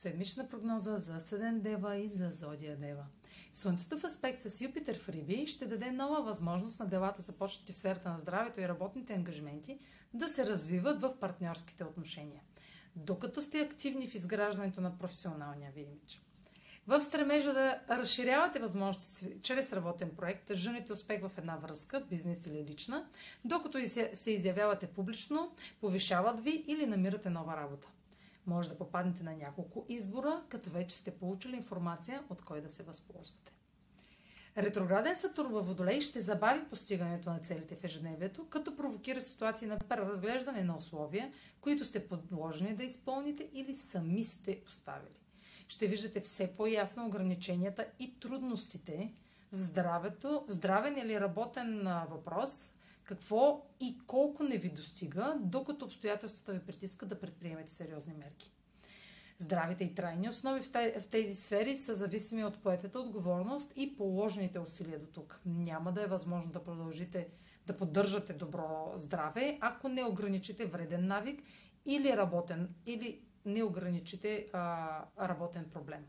[0.00, 3.04] Седмична прогноза за Седен Дева и за Зодия Дева.
[3.52, 7.76] Слънцето в аспект с Юпитер в Риби ще даде нова възможност на делата, започнати в
[7.76, 9.78] сферата на здравето и работните ангажименти,
[10.14, 12.42] да се развиват в партньорските отношения,
[12.96, 16.20] докато сте активни в изграждането на професионалния ви имидж.
[16.86, 22.64] В стремежа да разширявате възможности чрез работен проект, жените успех в една връзка, бизнес или
[22.64, 23.06] лична,
[23.44, 23.78] докато
[24.14, 27.88] се изявявате публично, повишават ви или намирате нова работа.
[28.46, 32.82] Може да попаднете на няколко избора, като вече сте получили информация от кой да се
[32.82, 33.52] възползвате.
[34.56, 39.78] Ретрограден Сатурн във Водолей ще забави постигането на целите в ежедневието, като провокира ситуации на
[39.78, 45.16] преразглеждане на условия, които сте подложени да изпълните или сами сте поставили.
[45.68, 49.12] Ще виждате все по-ясно ограниченията и трудностите
[49.52, 52.72] в здравето, в здравен или работен въпрос,
[53.10, 58.52] какво и колко не ви достига, докато обстоятелствата ви притискат да предприемете сериозни мерки.
[59.38, 60.60] Здравите и трайни основи
[61.00, 65.40] в тези сфери са зависими от поетата отговорност и положените усилия до тук.
[65.46, 67.28] Няма да е възможно да продължите
[67.66, 71.42] да поддържате добро здраве, ако не ограничите вреден навик
[71.86, 76.04] или работен, или не ограничите а, работен проблем.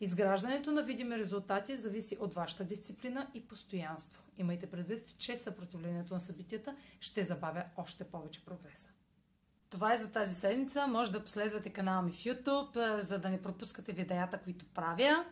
[0.00, 4.22] Изграждането на видими резултати зависи от вашата дисциплина и постоянство.
[4.38, 8.90] Имайте предвид, че съпротивлението на събитията ще забавя още повече прогреса.
[9.70, 10.86] Това е за тази седмица.
[10.86, 15.24] Може да последвате канала ми в YouTube, за да не пропускате видеята, които правя.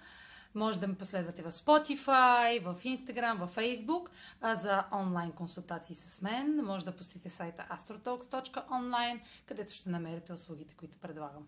[0.54, 4.08] Може да ме последвате в Spotify, в Instagram, в Facebook.
[4.40, 10.74] А за онлайн консултации с мен може да посетите сайта astrotalks.online, където ще намерите услугите,
[10.74, 11.46] които предлагам.